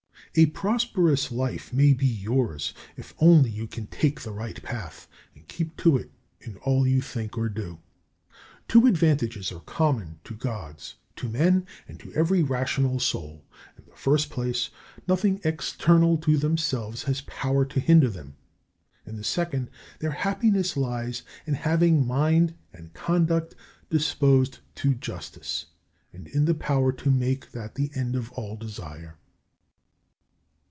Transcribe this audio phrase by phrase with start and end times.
[0.33, 0.43] 34.
[0.47, 5.45] A prosperous life may be yours if only you can take the right path, and
[5.49, 7.79] keep to it in all you think or do.
[8.69, 13.43] Two advantages are common to Gods, to men, and to every rational soul.
[13.77, 14.69] In the first place,
[15.05, 18.37] nothing external to themselves has power to hinder them.
[19.05, 23.53] In the second, their happiness lies in having mind and conduct
[23.89, 25.65] disposed to justice,
[26.13, 29.17] and in the power to make that the end of all desire.